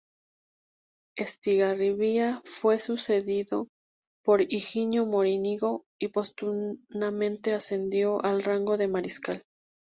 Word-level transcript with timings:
Estigarribia 1.15 2.41
fue 2.43 2.79
sucedido 2.79 3.67
por 4.23 4.41
Higinio 4.41 5.05
Morínigo 5.05 5.85
y 5.99 6.07
póstumamente 6.07 7.53
ascendido 7.53 8.19
al 8.25 8.41
rango 8.41 8.77
de 8.77 8.87
mariscal. 8.87 9.43